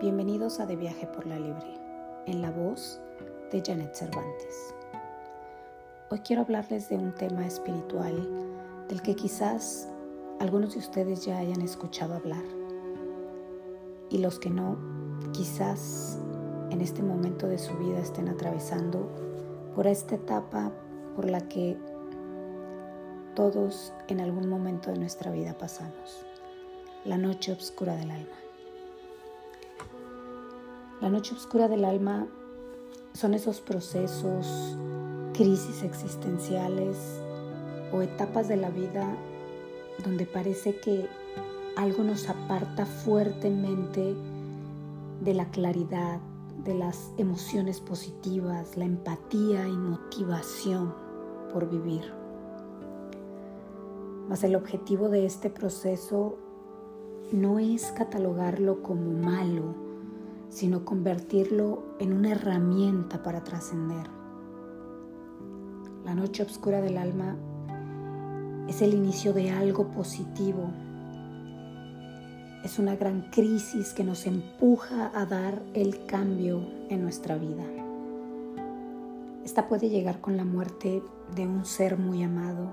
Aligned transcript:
Bienvenidos 0.00 0.60
a 0.60 0.66
De 0.66 0.76
Viaje 0.76 1.08
por 1.08 1.26
la 1.26 1.40
Libre, 1.40 1.74
en 2.26 2.40
la 2.40 2.52
voz 2.52 3.00
de 3.50 3.60
Janet 3.60 3.96
Cervantes. 3.96 4.72
Hoy 6.08 6.20
quiero 6.20 6.42
hablarles 6.42 6.88
de 6.88 6.94
un 6.94 7.12
tema 7.16 7.44
espiritual 7.44 8.14
del 8.88 9.02
que 9.02 9.16
quizás 9.16 9.88
algunos 10.38 10.74
de 10.74 10.78
ustedes 10.78 11.24
ya 11.24 11.38
hayan 11.38 11.62
escuchado 11.62 12.14
hablar. 12.14 12.44
Y 14.08 14.18
los 14.18 14.38
que 14.38 14.50
no, 14.50 14.78
quizás 15.32 16.20
en 16.70 16.80
este 16.80 17.02
momento 17.02 17.48
de 17.48 17.58
su 17.58 17.76
vida 17.78 17.98
estén 17.98 18.28
atravesando 18.28 19.10
por 19.74 19.88
esta 19.88 20.14
etapa 20.14 20.70
por 21.16 21.28
la 21.28 21.40
que 21.48 21.76
todos 23.34 23.92
en 24.06 24.20
algún 24.20 24.48
momento 24.48 24.92
de 24.92 24.98
nuestra 24.98 25.32
vida 25.32 25.58
pasamos, 25.58 26.24
la 27.04 27.18
noche 27.18 27.50
oscura 27.50 27.96
del 27.96 28.12
alma. 28.12 28.47
La 31.00 31.08
noche 31.08 31.32
oscura 31.32 31.68
del 31.68 31.84
alma 31.84 32.26
son 33.12 33.32
esos 33.32 33.60
procesos, 33.60 34.76
crisis 35.32 35.84
existenciales 35.84 36.96
o 37.92 38.02
etapas 38.02 38.48
de 38.48 38.56
la 38.56 38.70
vida 38.70 39.16
donde 40.04 40.26
parece 40.26 40.76
que 40.80 41.08
algo 41.76 42.02
nos 42.02 42.28
aparta 42.28 42.84
fuertemente 42.84 44.16
de 45.20 45.34
la 45.34 45.48
claridad, 45.52 46.18
de 46.64 46.74
las 46.74 47.12
emociones 47.16 47.80
positivas, 47.80 48.76
la 48.76 48.84
empatía 48.84 49.68
y 49.68 49.76
motivación 49.76 50.92
por 51.52 51.70
vivir. 51.70 52.12
Mas 54.28 54.42
el 54.42 54.56
objetivo 54.56 55.08
de 55.08 55.26
este 55.26 55.48
proceso 55.48 56.36
no 57.30 57.60
es 57.60 57.92
catalogarlo 57.92 58.82
como 58.82 59.12
malo, 59.12 59.87
sino 60.48 60.84
convertirlo 60.84 61.84
en 61.98 62.12
una 62.12 62.32
herramienta 62.32 63.22
para 63.22 63.44
trascender. 63.44 64.06
La 66.04 66.14
noche 66.14 66.42
oscura 66.42 66.80
del 66.80 66.96
alma 66.96 67.36
es 68.68 68.82
el 68.82 68.94
inicio 68.94 69.32
de 69.32 69.50
algo 69.50 69.90
positivo. 69.90 70.70
Es 72.64 72.78
una 72.78 72.96
gran 72.96 73.30
crisis 73.30 73.92
que 73.92 74.04
nos 74.04 74.26
empuja 74.26 75.10
a 75.14 75.26
dar 75.26 75.62
el 75.74 76.06
cambio 76.06 76.60
en 76.88 77.02
nuestra 77.02 77.36
vida. 77.36 77.64
Esta 79.44 79.68
puede 79.68 79.88
llegar 79.88 80.20
con 80.20 80.36
la 80.36 80.44
muerte 80.44 81.02
de 81.34 81.46
un 81.46 81.64
ser 81.64 81.98
muy 81.98 82.22
amado, 82.22 82.70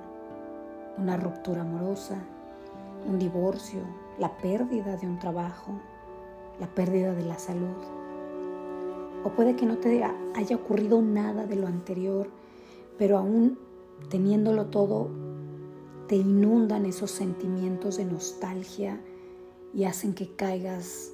una 0.98 1.16
ruptura 1.16 1.62
amorosa, 1.62 2.18
un 3.08 3.20
divorcio, 3.20 3.82
la 4.18 4.36
pérdida 4.38 4.98
de 4.98 5.08
un 5.08 5.20
trabajo, 5.20 5.80
la 6.60 6.68
pérdida 6.68 7.14
de 7.14 7.26
la 7.26 7.38
salud. 7.38 7.76
O 9.24 9.30
puede 9.32 9.56
que 9.56 9.66
no 9.66 9.78
te 9.78 10.04
haya 10.04 10.56
ocurrido 10.56 11.02
nada 11.02 11.46
de 11.46 11.56
lo 11.56 11.68
anterior, 11.68 12.30
pero 12.98 13.18
aún 13.18 13.58
teniéndolo 14.10 14.68
todo, 14.68 15.10
te 16.08 16.16
inundan 16.16 16.86
esos 16.86 17.12
sentimientos 17.12 17.98
de 17.98 18.06
nostalgia 18.06 19.02
y 19.74 19.86
hacen 19.86 20.14
que 20.14 20.36
caigas 20.36 21.12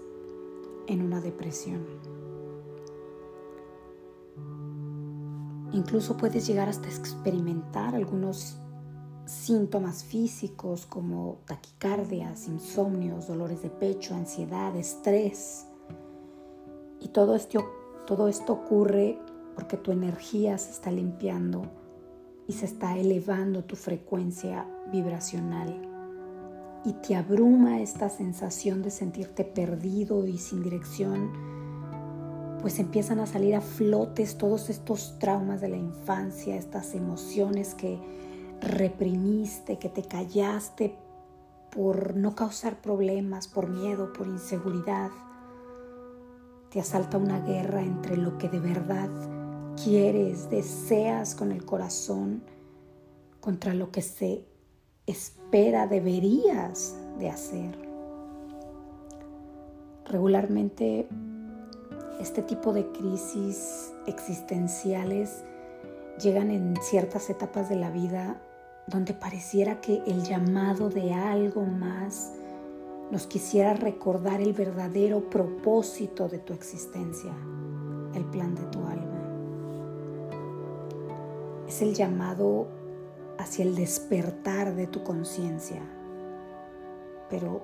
en 0.87 1.01
una 1.01 1.21
depresión. 1.21 1.85
Incluso 5.71 6.17
puedes 6.17 6.45
llegar 6.45 6.67
hasta 6.67 6.89
experimentar 6.89 7.95
algunos 7.95 8.57
síntomas 9.25 10.03
físicos 10.03 10.85
como 10.85 11.39
taquicardias, 11.45 12.47
insomnios, 12.47 13.27
dolores 13.27 13.61
de 13.61 13.69
pecho, 13.69 14.15
ansiedad, 14.15 14.75
estrés. 14.75 15.65
Y 16.99 17.09
todo 17.09 17.35
esto, 17.35 17.65
todo 18.05 18.27
esto 18.27 18.53
ocurre 18.53 19.19
porque 19.55 19.77
tu 19.77 19.91
energía 19.91 20.57
se 20.57 20.71
está 20.71 20.91
limpiando 20.91 21.63
y 22.47 22.53
se 22.53 22.65
está 22.65 22.97
elevando 22.97 23.63
tu 23.63 23.75
frecuencia 23.75 24.67
vibracional. 24.91 25.87
Y 26.83 26.93
te 26.93 27.15
abruma 27.15 27.79
esta 27.79 28.09
sensación 28.09 28.81
de 28.81 28.89
sentirte 28.89 29.43
perdido 29.43 30.25
y 30.25 30.37
sin 30.37 30.63
dirección, 30.63 31.31
pues 32.61 32.79
empiezan 32.79 33.19
a 33.19 33.27
salir 33.27 33.55
a 33.55 33.61
flotes 33.61 34.37
todos 34.37 34.69
estos 34.69 35.17
traumas 35.19 35.61
de 35.61 35.69
la 35.69 35.77
infancia, 35.77 36.55
estas 36.55 36.93
emociones 36.95 37.75
que 37.75 37.99
reprimiste, 38.61 39.79
que 39.79 39.89
te 39.89 40.03
callaste 40.03 40.95
por 41.71 42.15
no 42.15 42.35
causar 42.35 42.81
problemas, 42.81 43.47
por 43.47 43.67
miedo, 43.67 44.13
por 44.13 44.27
inseguridad. 44.27 45.09
Te 46.69 46.79
asalta 46.79 47.17
una 47.17 47.39
guerra 47.39 47.81
entre 47.81 48.17
lo 48.17 48.37
que 48.37 48.47
de 48.49 48.59
verdad 48.59 49.09
quieres, 49.83 50.49
deseas 50.49 51.35
con 51.35 51.51
el 51.51 51.65
corazón, 51.65 52.43
contra 53.39 53.73
lo 53.73 53.91
que 53.91 54.01
se 54.01 54.45
espera, 55.07 55.87
deberías 55.87 56.95
de 57.17 57.29
hacer. 57.29 57.77
Regularmente 60.05 61.07
este 62.19 62.43
tipo 62.43 62.73
de 62.73 62.85
crisis 62.91 63.93
existenciales 64.05 65.43
llegan 66.21 66.51
en 66.51 66.75
ciertas 66.81 67.29
etapas 67.29 67.69
de 67.69 67.77
la 67.77 67.89
vida 67.89 68.39
donde 68.91 69.13
pareciera 69.13 69.79
que 69.79 70.03
el 70.05 70.23
llamado 70.23 70.89
de 70.89 71.13
algo 71.13 71.63
más 71.63 72.33
nos 73.09 73.25
quisiera 73.25 73.73
recordar 73.73 74.41
el 74.41 74.53
verdadero 74.53 75.29
propósito 75.29 76.27
de 76.27 76.39
tu 76.39 76.53
existencia, 76.53 77.31
el 78.13 78.25
plan 78.25 78.53
de 78.53 78.63
tu 78.63 78.79
alma. 78.85 79.21
Es 81.67 81.81
el 81.81 81.93
llamado 81.93 82.67
hacia 83.37 83.63
el 83.63 83.75
despertar 83.75 84.75
de 84.75 84.87
tu 84.87 85.03
conciencia. 85.03 85.81
Pero, 87.29 87.61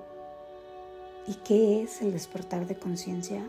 ¿y 1.26 1.34
qué 1.34 1.82
es 1.82 2.00
el 2.00 2.12
despertar 2.12 2.66
de 2.66 2.78
conciencia? 2.78 3.46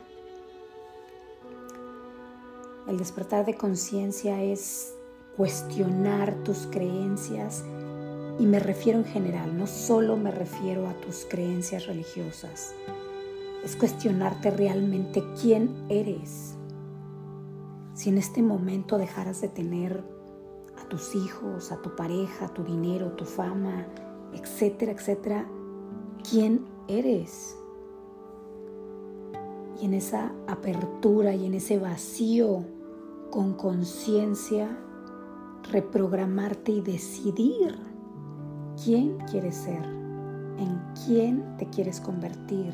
El 2.88 2.98
despertar 2.98 3.46
de 3.46 3.56
conciencia 3.56 4.42
es 4.44 4.96
cuestionar 5.40 6.36
tus 6.44 6.68
creencias 6.70 7.64
y 8.40 8.46
me 8.46 8.60
refiero 8.60 9.00
en 9.00 9.06
general, 9.06 9.58
no 9.58 9.68
solo 9.68 10.18
me 10.18 10.32
refiero 10.32 10.86
a 10.90 10.94
tus 10.96 11.26
creencias 11.30 11.88
religiosas, 11.88 12.76
es 13.64 13.78
cuestionarte 13.78 14.52
realmente 14.52 15.24
quién 15.42 15.74
eres. 15.88 16.56
Si 17.94 18.10
en 18.10 18.18
este 18.18 18.42
momento 18.42 18.98
dejaras 18.98 19.40
de 19.40 19.48
tener 19.48 20.04
a 20.78 20.90
tus 20.90 21.16
hijos, 21.16 21.72
a 21.72 21.82
tu 21.82 21.96
pareja, 21.96 22.50
tu 22.50 22.66
dinero, 22.66 23.14
tu 23.14 23.24
fama, 23.24 23.88
etcétera, 24.34 24.92
etcétera, 24.92 25.50
¿quién 26.30 26.66
eres? 26.90 27.56
Y 29.82 29.86
en 29.86 29.94
esa 29.94 30.34
apertura 30.48 31.34
y 31.34 31.46
en 31.46 31.54
ese 31.54 31.80
vacío 31.80 32.66
con 33.32 33.54
conciencia, 33.54 34.78
reprogramarte 35.72 36.72
y 36.72 36.82
decidir 36.82 37.78
quién 38.84 39.18
quieres 39.30 39.56
ser, 39.56 39.84
en 39.84 40.82
quién 41.06 41.58
te 41.58 41.68
quieres 41.70 42.00
convertir, 42.00 42.74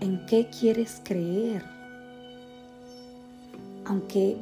en 0.00 0.24
qué 0.26 0.48
quieres 0.50 1.00
creer. 1.04 1.64
Aunque 3.84 4.36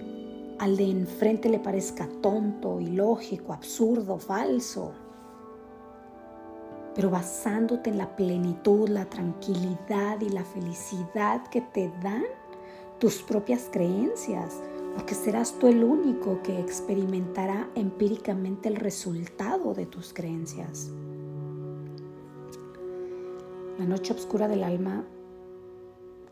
al 0.58 0.76
de 0.76 0.90
enfrente 0.90 1.48
le 1.48 1.58
parezca 1.58 2.08
tonto, 2.22 2.80
ilógico, 2.80 3.52
absurdo, 3.52 4.18
falso, 4.18 4.92
pero 6.94 7.10
basándote 7.10 7.90
en 7.90 7.98
la 7.98 8.16
plenitud, 8.16 8.88
la 8.88 9.04
tranquilidad 9.04 10.20
y 10.20 10.30
la 10.30 10.44
felicidad 10.44 11.46
que 11.48 11.60
te 11.60 11.92
dan 12.02 12.24
tus 12.98 13.22
propias 13.22 13.68
creencias, 13.70 14.62
porque 14.96 15.14
serás 15.14 15.58
tú 15.58 15.66
el 15.66 15.84
único 15.84 16.42
que 16.42 16.58
experimentará 16.58 17.68
empíricamente 17.74 18.70
el 18.70 18.76
resultado 18.76 19.74
de 19.74 19.84
tus 19.84 20.14
creencias. 20.14 20.90
La 23.78 23.84
noche 23.84 24.14
oscura 24.14 24.48
del 24.48 24.64
alma, 24.64 25.04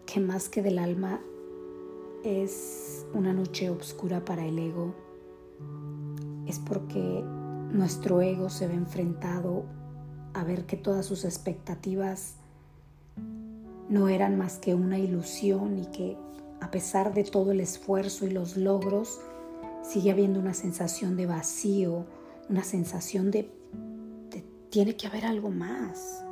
que 0.07 0.19
más 0.19 0.49
que 0.49 0.63
del 0.63 0.79
alma 0.79 1.21
es 2.25 3.07
una 3.13 3.35
noche 3.35 3.69
oscura 3.69 4.25
para 4.25 4.47
el 4.47 4.59
ego, 4.59 4.95
es 6.47 6.59
porque 6.59 7.23
nuestro 7.71 8.23
ego 8.23 8.49
se 8.49 8.67
ve 8.67 8.75
enfrentado 8.75 9.67
a 10.33 10.43
ver 10.43 10.65
que 10.65 10.79
todas 10.79 11.05
sus 11.05 11.27
expectativas 11.27 12.37
no 13.91 14.09
eran 14.09 14.39
más 14.39 14.57
que 14.57 14.75
una 14.75 14.99
ilusión 14.99 15.79
y 15.79 15.87
que 15.87 16.17
a 16.61 16.71
pesar 16.71 17.15
de 17.15 17.25
todo 17.25 17.53
el 17.53 17.61
esfuerzo 17.61 18.27
y 18.27 18.31
los 18.31 18.57
logros, 18.57 19.21
sigue 19.83 20.11
habiendo 20.11 20.41
una 20.41 20.55
sensación 20.55 21.17
de 21.17 21.27
vacío, 21.27 22.07
una 22.49 22.65
sensación 22.65 23.31
de, 23.31 23.51
tiene 24.71 24.97
que 24.97 25.07
haber 25.07 25.27
algo 25.27 25.51
más. 25.51 26.25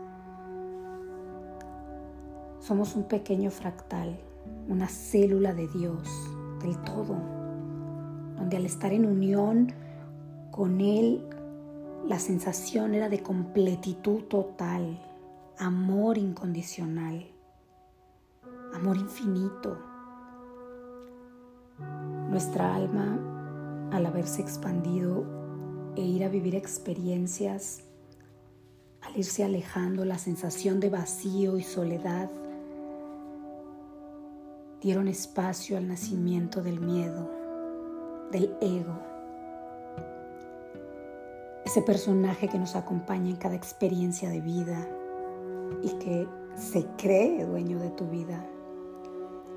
Somos 2.61 2.95
un 2.95 3.05
pequeño 3.05 3.51
fractal 3.51 4.19
una 4.69 4.89
célula 4.89 5.55
de 5.55 5.69
Dios, 5.69 6.09
del 6.63 6.77
todo, 6.79 7.17
donde 8.37 8.57
al 8.57 8.67
estar 8.67 8.93
en 8.93 9.07
unión 9.07 9.73
con 10.51 10.81
Él, 10.81 11.25
la 12.07 12.19
sensación 12.19 12.95
era 12.95 13.09
de 13.09 13.23
completitud 13.23 14.23
total, 14.25 15.01
amor 15.59 16.19
incondicional, 16.19 17.27
amor 18.75 18.97
infinito. 18.97 19.79
Nuestra 22.33 22.75
alma, 22.75 23.19
al 23.93 24.07
haberse 24.07 24.41
expandido 24.41 25.27
e 25.97 26.01
ir 26.01 26.25
a 26.25 26.31
vivir 26.31 26.55
experiencias, 26.55 27.83
al 29.03 29.19
irse 29.19 29.45
alejando 29.45 30.07
la 30.07 30.17
sensación 30.17 30.81
de 30.81 30.89
vacío 30.89 31.59
y 31.59 31.63
soledad, 31.63 32.31
dieron 34.81 35.09
espacio 35.09 35.77
al 35.77 35.87
nacimiento 35.87 36.63
del 36.63 36.81
miedo, 36.81 37.29
del 38.31 38.57
ego, 38.63 38.99
ese 41.67 41.83
personaje 41.83 42.49
que 42.49 42.59
nos 42.59 42.77
acompaña 42.77 43.29
en 43.29 43.37
cada 43.37 43.57
experiencia 43.57 44.31
de 44.31 44.41
vida 44.41 44.89
y 45.83 45.91
que 45.99 46.27
se 46.57 46.87
cree 46.97 47.45
dueño 47.45 47.79
de 47.79 47.91
tu 47.91 48.07
vida 48.07 48.43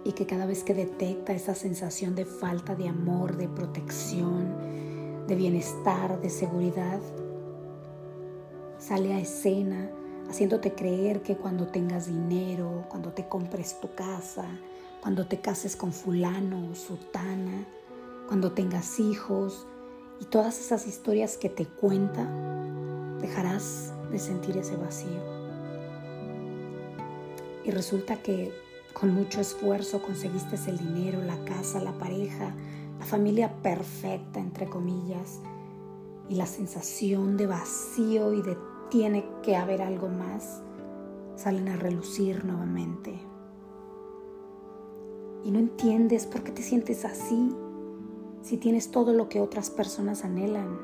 y 0.06 0.13
que 0.13 0.28
cada 0.28 0.46
vez 0.46 0.63
que 0.63 0.75
detecta 0.75 1.34
esa 1.34 1.56
sensación 1.56 2.13
de 2.16 2.25
falta 2.25 2.75
de 2.75 2.88
amor, 2.88 3.36
de 3.36 3.50
protección, 3.50 5.25
de 5.28 5.36
bienestar, 5.36 6.22
de 6.22 6.30
seguridad, 6.30 7.02
sale 8.78 9.13
a 9.13 9.19
escena 9.19 9.90
haciéndote 10.30 10.74
creer 10.74 11.24
que 11.24 11.36
cuando 11.36 11.68
tengas 11.68 12.06
dinero, 12.06 12.86
cuando 12.88 13.13
te 13.13 13.28
compres 13.28 13.80
tu 13.81 13.96
casa, 13.96 14.46
cuando 15.02 15.25
te 15.25 15.42
cases 15.42 15.75
con 15.75 15.92
fulano 15.92 16.72
o 16.72 16.75
sutana, 16.75 17.66
cuando 18.28 18.51
tengas 18.51 19.00
hijos 19.00 19.66
y 20.22 20.25
todas 20.25 20.60
esas 20.60 20.86
historias 20.86 21.38
que 21.38 21.50
te 21.50 21.66
cuenta, 21.66 22.30
dejarás 23.22 23.92
de 24.12 24.19
sentir 24.19 24.56
ese 24.58 24.75
vacío. 24.75 25.36
Y 27.63 27.72
resulta 27.72 28.22
que 28.22 28.65
con 28.96 29.14
mucho 29.14 29.42
esfuerzo 29.42 30.02
conseguiste 30.02 30.56
el 30.70 30.78
dinero, 30.78 31.22
la 31.22 31.38
casa, 31.44 31.82
la 31.82 31.92
pareja, 31.92 32.56
la 32.98 33.06
familia 33.06 33.54
perfecta, 33.62 34.40
entre 34.40 34.68
comillas, 34.68 35.42
y 36.30 36.36
la 36.36 36.46
sensación 36.46 37.36
de 37.36 37.46
vacío 37.46 38.34
y 38.34 38.42
de 38.42 38.58
tiene 38.90 39.26
que 39.44 39.58
haber 39.58 39.82
algo 39.82 40.08
más, 40.08 40.62
salen 41.36 41.68
a 41.68 41.76
relucir 41.76 42.46
nuevamente. 42.46 43.20
Y 45.44 45.52
no 45.52 45.60
entiendes 45.60 46.26
por 46.26 46.44
qué 46.44 46.54
te 46.54 46.64
sientes 46.64 47.04
así 47.04 47.54
si 48.44 48.56
tienes 48.56 48.92
todo 48.92 49.12
lo 49.12 49.28
que 49.28 49.42
otras 49.42 49.70
personas 49.70 50.24
anhelan. 50.24 50.80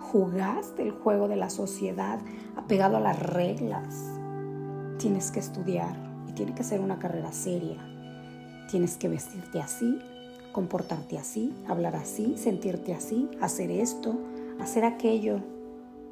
Jugaste 0.00 0.82
el 0.82 0.90
juego 0.90 1.28
de 1.28 1.36
la 1.36 1.48
sociedad 1.48 2.20
apegado 2.56 2.98
a 2.98 3.00
las 3.00 3.18
reglas. 3.20 4.18
Tienes 4.98 5.30
que 5.30 5.40
estudiar 5.40 6.09
y 6.30 6.32
tiene 6.32 6.54
que 6.54 6.64
ser 6.64 6.80
una 6.80 6.98
carrera 6.98 7.32
seria. 7.32 7.76
Tienes 8.70 8.96
que 8.96 9.08
vestirte 9.08 9.60
así, 9.60 9.98
comportarte 10.52 11.18
así, 11.18 11.52
hablar 11.68 11.96
así, 11.96 12.38
sentirte 12.38 12.94
así, 12.94 13.28
hacer 13.40 13.70
esto, 13.70 14.16
hacer 14.60 14.84
aquello 14.84 15.40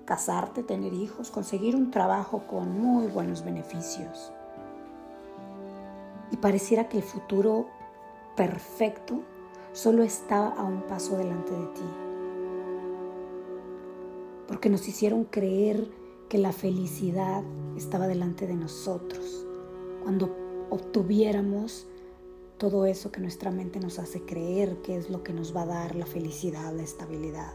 casarte, 0.08 0.62
tener 0.62 0.94
hijos, 0.94 1.30
conseguir 1.30 1.76
un 1.76 1.90
trabajo 1.90 2.46
con 2.46 2.80
muy 2.80 3.08
buenos 3.08 3.44
beneficios. 3.44 4.32
Y 6.30 6.38
pareciera 6.38 6.88
que 6.88 6.96
el 6.96 7.02
futuro 7.02 7.66
perfecto 8.34 9.20
solo 9.72 10.02
estaba 10.02 10.48
a 10.48 10.64
un 10.64 10.80
paso 10.86 11.18
delante 11.18 11.52
de 11.52 11.66
ti. 11.66 11.84
Porque 14.46 14.70
nos 14.70 14.88
hicieron 14.88 15.24
creer 15.24 15.90
que 16.30 16.38
la 16.38 16.52
felicidad 16.52 17.42
estaba 17.76 18.06
delante 18.06 18.46
de 18.46 18.54
nosotros. 18.54 19.47
Cuando 20.08 20.34
obtuviéramos 20.70 21.86
todo 22.56 22.86
eso 22.86 23.12
que 23.12 23.20
nuestra 23.20 23.50
mente 23.50 23.78
nos 23.78 23.98
hace 23.98 24.22
creer 24.22 24.80
que 24.80 24.96
es 24.96 25.10
lo 25.10 25.22
que 25.22 25.34
nos 25.34 25.54
va 25.54 25.64
a 25.64 25.66
dar 25.66 25.96
la 25.96 26.06
felicidad, 26.06 26.72
la 26.72 26.82
estabilidad. 26.82 27.52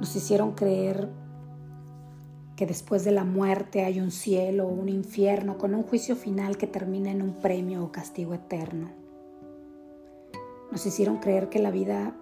Nos 0.00 0.16
hicieron 0.16 0.54
creer 0.56 1.08
que 2.56 2.66
después 2.66 3.04
de 3.04 3.12
la 3.12 3.22
muerte 3.22 3.84
hay 3.84 4.00
un 4.00 4.10
cielo 4.10 4.66
o 4.66 4.72
un 4.72 4.88
infierno 4.88 5.56
con 5.56 5.76
un 5.76 5.84
juicio 5.84 6.16
final 6.16 6.58
que 6.58 6.66
termina 6.66 7.12
en 7.12 7.22
un 7.22 7.34
premio 7.34 7.84
o 7.84 7.92
castigo 7.92 8.34
eterno. 8.34 8.90
Nos 10.72 10.84
hicieron 10.84 11.18
creer 11.18 11.48
que 11.48 11.60
la 11.60 11.70
vida 11.70 12.16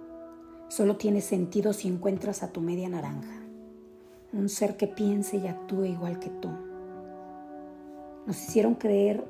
solo 0.69 0.99
tiene 0.99 1.23
sentido 1.23 1.73
si 1.73 1.89
encuentras 1.89 2.43
a 2.43 2.53
tu 2.53 2.61
media 2.61 2.91
naranja, 2.91 3.41
un 4.35 4.51
ser 4.51 4.77
que 4.77 4.87
piense 4.87 5.39
y 5.39 5.47
actúe 5.47 5.87
igual 5.87 6.19
que 6.19 6.29
tú. 6.29 6.51
Nos 8.27 8.43
hicieron 8.43 8.75
creer 8.75 9.23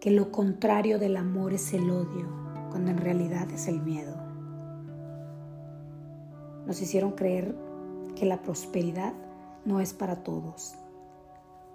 que 0.00 0.10
lo 0.10 0.32
contrario 0.32 0.98
del 0.98 1.16
amor 1.16 1.52
es 1.52 1.72
el 1.72 1.88
odio, 1.88 2.26
cuando 2.70 2.90
en 2.90 2.98
realidad 2.98 3.48
es 3.52 3.68
el 3.68 3.80
miedo. 3.80 4.16
Nos 6.66 6.80
hicieron 6.82 7.12
creer 7.12 7.54
que 8.16 8.26
la 8.26 8.42
prosperidad 8.42 9.12
no 9.64 9.80
es 9.80 9.92
para 9.92 10.24
todos 10.24 10.74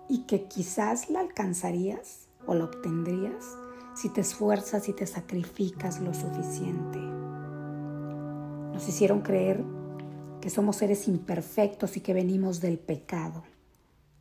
y 0.10 0.24
que 0.24 0.44
quizás 0.46 1.10
la 1.10 1.22
alcanzarías 1.22 2.28
o 2.46 2.54
la 2.56 2.66
obtendrías 2.66 3.58
si 3.96 4.10
te 4.10 4.20
esfuerzas 4.20 4.90
y 4.90 4.94
te 4.94 5.08
sacrificas 5.08 6.02
lo 6.02 6.14
suficiente. 6.14 7.00
Nos 8.74 8.88
hicieron 8.88 9.22
creer 9.22 9.64
que 10.42 10.50
somos 10.50 10.76
seres 10.76 11.08
imperfectos 11.08 11.96
y 11.96 12.02
que 12.02 12.14
venimos 12.14 12.60
del 12.60 12.80
pecado 12.80 13.44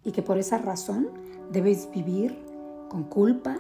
y 0.05 0.13
que 0.13 0.23
por 0.23 0.39
esa 0.39 0.59
razón 0.59 1.09
debes 1.51 1.91
vivir 1.91 2.39
con 2.89 3.05
culpa, 3.05 3.59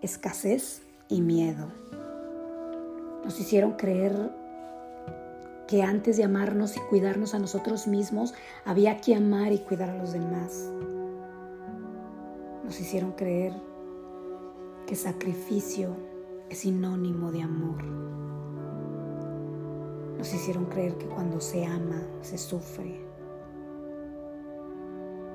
escasez 0.00 0.82
y 1.08 1.20
miedo. 1.20 1.68
Nos 3.24 3.38
hicieron 3.38 3.72
creer 3.72 4.32
que 5.66 5.82
antes 5.82 6.16
de 6.16 6.24
amarnos 6.24 6.76
y 6.76 6.80
cuidarnos 6.80 7.34
a 7.34 7.38
nosotros 7.38 7.86
mismos, 7.86 8.34
había 8.64 9.00
que 9.00 9.14
amar 9.14 9.52
y 9.52 9.58
cuidar 9.58 9.90
a 9.90 9.96
los 9.96 10.12
demás. 10.12 10.70
Nos 12.64 12.78
hicieron 12.78 13.12
creer 13.12 13.54
que 14.86 14.94
sacrificio 14.94 15.96
es 16.50 16.58
sinónimo 16.58 17.32
de 17.32 17.42
amor. 17.42 17.82
Nos 20.18 20.34
hicieron 20.34 20.66
creer 20.66 20.98
que 20.98 21.06
cuando 21.06 21.40
se 21.40 21.64
ama, 21.64 22.02
se 22.20 22.38
sufre. 22.38 23.01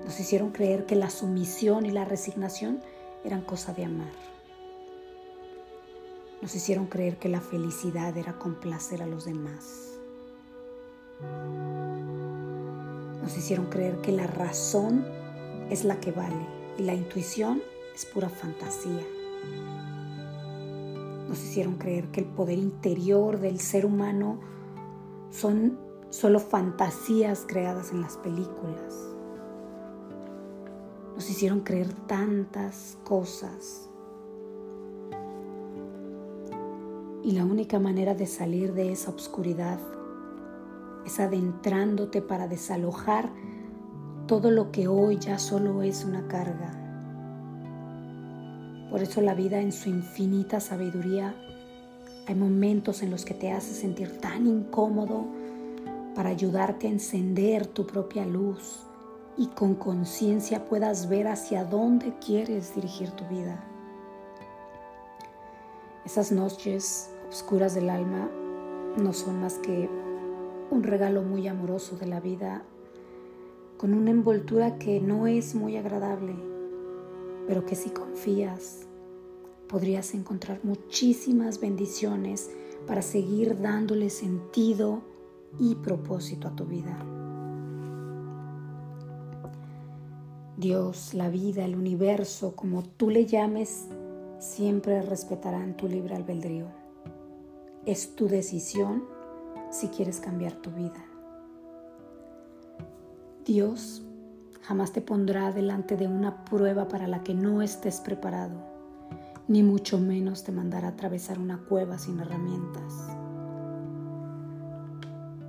Nos 0.08 0.22
hicieron 0.22 0.52
creer 0.52 0.86
que 0.86 0.96
la 0.96 1.10
sumisión 1.10 1.86
y 1.86 1.92
la 1.92 2.06
resignación 2.06 2.80
eran 3.26 3.42
cosa 3.42 3.74
de 3.74 3.84
amar. 3.84 4.14
Nos 6.42 6.56
hicieron 6.56 6.88
creer 6.88 7.18
que 7.18 7.28
la 7.28 7.42
felicidad 7.42 8.16
era 8.16 8.40
complacer 8.40 9.04
a 9.04 9.06
los 9.06 9.26
demás. 9.26 10.00
Nos 13.22 13.38
hicieron 13.38 13.66
creer 13.66 14.00
que 14.00 14.14
la 14.14 14.28
razón 14.28 15.06
es 15.70 15.84
la 15.84 16.00
que 16.00 16.14
vale 16.14 16.48
y 16.78 16.84
la 16.84 16.94
intuición 16.94 17.62
es 17.94 18.06
pura 18.06 18.30
fantasía. 18.30 19.06
Nos 21.28 21.44
hicieron 21.44 21.76
creer 21.76 22.08
que 22.12 22.22
el 22.22 22.28
poder 22.28 22.58
interior 22.58 23.42
del 23.42 23.60
ser 23.60 23.86
humano 23.86 24.40
son 25.32 25.78
solo 26.12 26.40
fantasías 26.40 27.44
creadas 27.46 27.92
en 27.92 28.00
las 28.00 28.16
películas. 28.16 29.17
Nos 31.18 31.32
hicieron 31.32 31.62
creer 31.62 31.92
tantas 32.06 32.96
cosas. 33.04 33.90
Y 37.24 37.32
la 37.32 37.44
única 37.44 37.80
manera 37.80 38.14
de 38.14 38.28
salir 38.28 38.76
de 38.76 38.92
esa 38.92 39.10
oscuridad 39.10 39.80
es 41.08 41.20
adentrándote 41.20 42.22
para 42.22 42.48
desalojar 42.48 43.32
todo 44.28 44.52
lo 44.52 44.72
que 44.72 44.88
hoy 44.88 45.18
ya 45.18 45.40
solo 45.40 45.82
es 45.82 46.06
una 46.06 46.28
carga. 46.28 46.72
Por 48.92 49.02
eso 49.02 49.20
la 49.22 49.34
vida 49.34 49.60
en 49.60 49.72
su 49.72 49.90
infinita 49.90 50.60
sabiduría 50.60 51.34
hay 52.28 52.36
momentos 52.36 53.02
en 53.02 53.10
los 53.10 53.26
que 53.26 53.34
te 53.34 53.52
hace 53.52 53.74
sentir 53.74 54.20
tan 54.20 54.46
incómodo 54.46 55.26
para 56.14 56.30
ayudarte 56.30 56.86
a 56.86 56.92
encender 56.92 57.66
tu 57.66 57.88
propia 57.88 58.24
luz 58.24 58.87
y 59.38 59.48
con 59.48 59.76
conciencia 59.76 60.66
puedas 60.66 61.08
ver 61.08 61.28
hacia 61.28 61.64
dónde 61.64 62.14
quieres 62.20 62.74
dirigir 62.74 63.12
tu 63.12 63.26
vida. 63.26 63.64
Esas 66.06 66.32
noches 66.32 67.12
oscuras 67.30 67.76
del 67.76 67.90
alma 67.90 68.30
no 68.98 69.14
son 69.14 69.42
más 69.42 69.56
que 69.56 69.90
un 70.72 70.84
regalo 70.84 71.22
muy 71.22 71.48
amoroso 71.48 71.98
de 71.98 72.08
la 72.08 72.20
vida 72.20 72.64
con 73.78 73.94
una 73.94 74.10
envoltura 74.10 74.80
que 74.80 75.00
no 75.00 75.28
es 75.28 75.54
muy 75.54 75.78
agradable, 75.78 76.36
pero 77.48 77.66
que 77.66 77.76
si 77.76 77.92
confías 77.92 78.88
podrías 79.68 80.14
encontrar 80.14 80.62
muchísimas 80.64 81.60
bendiciones 81.60 82.50
para 82.88 83.02
seguir 83.02 83.62
dándole 83.62 84.10
sentido 84.10 85.02
y 85.60 85.76
propósito 85.76 86.48
a 86.48 86.56
tu 86.56 86.66
vida. 86.66 87.17
Dios, 90.58 91.14
la 91.14 91.30
vida, 91.30 91.64
el 91.66 91.76
universo, 91.76 92.56
como 92.56 92.82
tú 92.82 93.12
le 93.12 93.28
llames, 93.28 93.86
siempre 94.40 95.04
respetarán 95.04 95.78
tu 95.78 95.88
libre 95.88 96.16
albedrío. 96.16 96.66
Es 97.86 98.16
tu 98.16 98.28
decisión 98.28 99.04
si 99.70 99.90
quieres 99.90 100.20
cambiar 100.20 100.54
tu 100.54 100.72
vida. 100.72 101.06
Dios 103.46 104.02
jamás 104.64 104.94
te 104.94 105.02
pondrá 105.02 105.52
delante 105.52 105.96
de 105.96 106.08
una 106.08 106.44
prueba 106.44 106.88
para 106.88 107.06
la 107.06 107.24
que 107.24 107.36
no 107.36 107.62
estés 107.62 108.02
preparado, 108.02 108.56
ni 109.48 109.62
mucho 109.62 110.00
menos 110.00 110.44
te 110.44 110.52
mandará 110.52 110.88
a 110.88 110.92
atravesar 110.92 111.38
una 111.38 111.60
cueva 111.66 112.00
sin 112.00 112.20
herramientas. 112.20 112.94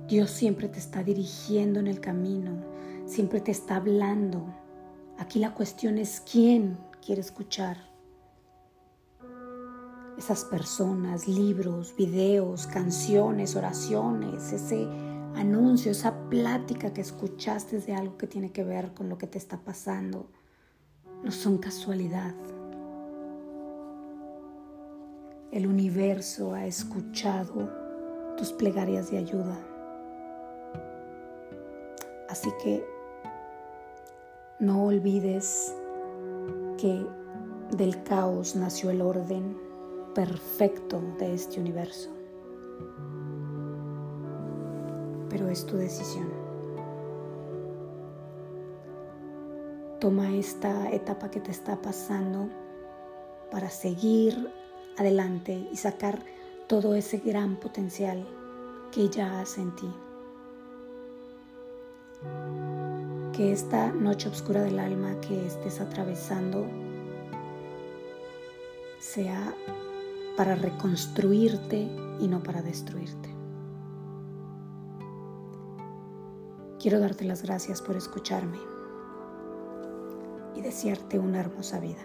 Dios 0.07 0.29
siempre 0.29 0.67
te 0.67 0.77
está 0.77 1.01
dirigiendo 1.01 1.79
en 1.79 1.87
el 1.87 1.99
camino, 1.99 2.51
siempre 3.07 3.41
te 3.41 3.49
está 3.49 3.77
hablando 3.77 4.45
Aquí 5.19 5.37
la 5.39 5.53
cuestión 5.53 5.97
es 5.97 6.21
quién 6.21 6.77
quiere 7.05 7.19
escuchar. 7.19 7.77
Esas 10.17 10.45
personas, 10.45 11.27
libros, 11.27 11.93
videos, 11.97 12.67
canciones, 12.67 13.57
oraciones, 13.57 14.53
ese 14.53 14.87
anuncio, 15.35 15.91
esa 15.91 16.29
plática 16.29 16.93
que 16.93 17.01
escuchaste 17.01 17.79
de 17.79 17.93
algo 17.93 18.17
que 18.17 18.27
tiene 18.27 18.53
que 18.53 18.63
ver 18.63 18.93
con 18.93 19.09
lo 19.09 19.17
que 19.17 19.27
te 19.27 19.37
está 19.37 19.57
pasando, 19.57 20.29
no 21.21 21.31
son 21.31 21.57
casualidad. 21.57 22.33
El 25.51 25.67
universo 25.67 26.53
ha 26.53 26.65
escuchado 26.65 27.69
tus 28.37 28.53
plegarias 28.53 29.11
de 29.11 29.17
ayuda. 29.17 29.59
Así 32.29 32.49
que 32.63 32.98
no 34.59 34.85
olvides 34.85 35.73
que 36.77 37.05
del 37.71 38.03
caos 38.03 38.55
nació 38.55 38.89
el 38.89 39.01
orden 39.01 39.57
perfecto 40.13 41.01
de 41.17 41.33
este 41.33 41.59
universo. 41.59 42.09
Pero 45.29 45.47
es 45.47 45.65
tu 45.65 45.77
decisión. 45.77 46.29
Toma 49.99 50.35
esta 50.35 50.91
etapa 50.91 51.29
que 51.29 51.39
te 51.39 51.51
está 51.51 51.81
pasando 51.81 52.49
para 53.51 53.69
seguir 53.69 54.51
adelante 54.97 55.69
y 55.71 55.77
sacar 55.77 56.19
todo 56.67 56.95
ese 56.95 57.17
gran 57.17 57.55
potencial 57.57 58.27
que 58.91 59.09
ya 59.09 59.39
has 59.39 59.57
en 59.57 59.75
ti. 59.75 59.89
Que 63.39 63.53
esta 63.53 63.89
noche 63.93 64.27
oscura 64.27 64.63
del 64.63 64.79
alma 64.79 65.17
que 65.21 65.47
estés 65.47 65.79
atravesando 65.79 66.65
sea 68.99 69.55
para 70.35 70.55
reconstruirte 70.55 71.89
y 72.19 72.27
no 72.27 72.43
para 72.43 72.61
destruirte. 72.61 73.29
Quiero 76.81 76.99
darte 76.99 77.23
las 77.23 77.41
gracias 77.41 77.81
por 77.81 77.95
escucharme 77.95 78.59
y 80.53 80.59
desearte 80.59 81.17
una 81.17 81.39
hermosa 81.39 81.79
vida. 81.79 82.03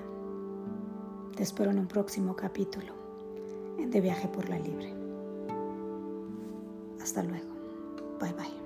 Te 1.34 1.42
espero 1.42 1.72
en 1.72 1.80
un 1.80 1.88
próximo 1.88 2.36
capítulo 2.36 2.92
De 3.76 4.00
Viaje 4.00 4.28
por 4.28 4.48
la 4.48 4.60
Libre. 4.60 4.94
Hasta 7.02 7.24
luego. 7.24 7.50
Bye 8.20 8.34
bye. 8.34 8.63